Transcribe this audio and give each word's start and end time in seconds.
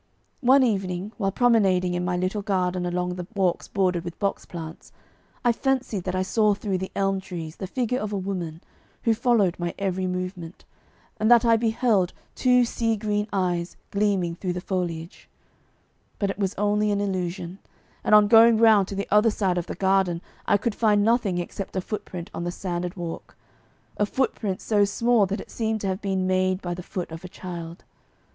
One 0.39 0.63
evening, 0.63 1.11
while 1.17 1.31
promenading 1.31 1.93
in 1.93 2.03
my 2.03 2.17
little 2.17 2.41
garden 2.41 2.87
along 2.87 3.13
the 3.13 3.27
walks 3.35 3.67
bordered 3.67 4.03
with 4.03 4.17
box 4.17 4.47
plants, 4.47 4.91
I 5.45 5.51
fancied 5.51 6.05
that 6.05 6.15
I 6.15 6.23
saw 6.23 6.55
through 6.55 6.79
the 6.79 6.89
elm 6.95 7.21
trees 7.21 7.57
the 7.57 7.67
figure 7.67 7.99
of 7.99 8.11
a 8.11 8.17
woman, 8.17 8.61
who 9.03 9.13
followed 9.13 9.59
my 9.59 9.75
every 9.77 10.07
movement, 10.07 10.65
and 11.19 11.29
that 11.29 11.45
I 11.45 11.55
beheld 11.55 12.13
two 12.33 12.65
sea 12.65 12.95
green 12.97 13.27
eyes 13.31 13.77
gleaming 13.91 14.33
through 14.33 14.53
the 14.53 14.59
foliage; 14.59 15.29
but 16.17 16.31
it 16.31 16.39
was 16.39 16.55
only 16.55 16.89
an 16.89 16.99
illusion, 16.99 17.59
and 18.03 18.15
on 18.15 18.27
going 18.27 18.57
round 18.57 18.87
to 18.87 18.95
the 18.95 19.07
other 19.11 19.29
side 19.29 19.59
of 19.59 19.67
the 19.67 19.75
garden, 19.75 20.23
I 20.47 20.57
could 20.57 20.73
find 20.73 21.03
nothing 21.05 21.37
except 21.37 21.75
a 21.75 21.79
footprint 21.81 22.31
on 22.33 22.43
the 22.43 22.51
sanded 22.51 22.95
walk 22.97 23.35
a 23.97 24.07
footprint 24.07 24.61
so 24.61 24.83
small 24.83 25.27
that 25.27 25.39
it 25.41 25.51
seemed 25.51 25.79
to 25.81 25.87
have 25.89 26.01
been 26.01 26.25
made 26.25 26.59
by 26.59 26.73
the 26.73 26.81
foot 26.81 27.11
of 27.11 27.23
a 27.23 27.27
child. 27.29 27.83